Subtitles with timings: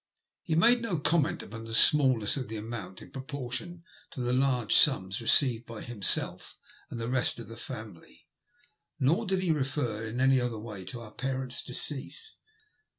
[0.41, 4.73] He made no comment upon the smallness of the amount in proportion to the large
[4.73, 6.57] sums received by himself
[6.89, 8.27] and the rest of the family,
[8.99, 12.37] nor did he refer in any other way to our parent's decease.